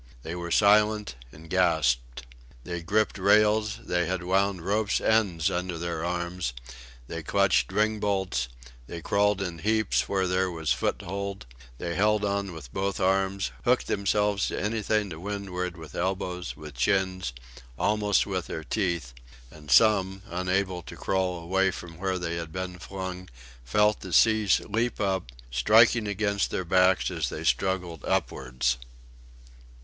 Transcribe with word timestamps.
They 0.23 0.33
were 0.33 0.49
silent, 0.49 1.13
and 1.31 1.47
gasped. 1.47 2.25
They 2.63 2.81
gripped 2.81 3.19
rails, 3.19 3.81
they 3.85 4.07
had 4.07 4.23
wound 4.23 4.65
ropes' 4.65 4.99
ends 4.99 5.51
under 5.51 5.77
their 5.77 6.03
arms; 6.03 6.53
they 7.07 7.21
clutched 7.21 7.71
ringbolts, 7.71 8.47
they 8.87 9.03
crawled 9.03 9.43
in 9.43 9.59
heaps 9.59 10.09
where 10.09 10.25
there 10.25 10.49
was 10.49 10.71
foothold; 10.71 11.45
they 11.77 11.93
held 11.93 12.25
on 12.25 12.51
with 12.51 12.73
both 12.73 12.99
arms, 12.99 13.51
hooked 13.63 13.85
themselves 13.85 14.47
to 14.47 14.59
anything 14.59 15.11
to 15.11 15.19
windward 15.19 15.77
with 15.77 15.93
elbows, 15.93 16.57
with 16.57 16.73
chins, 16.73 17.31
almost 17.77 18.25
with 18.25 18.47
their 18.47 18.63
teeth: 18.63 19.13
and 19.51 19.69
some, 19.69 20.23
unable 20.31 20.81
to 20.81 20.95
crawl 20.95 21.37
away 21.39 21.69
from 21.69 21.99
where 21.99 22.17
they 22.17 22.37
had 22.37 22.51
been 22.51 22.79
flung, 22.79 23.29
felt 23.63 23.99
the 23.99 24.11
sea 24.13 24.49
leap 24.67 24.99
up, 24.99 25.31
striking 25.51 26.07
against 26.07 26.49
their 26.49 26.65
backs 26.65 27.11
as 27.11 27.29
they 27.29 27.43
struggled 27.43 28.03
upwards. 28.05 28.77